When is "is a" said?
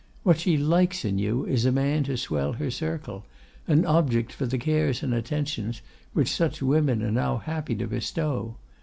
1.45-1.71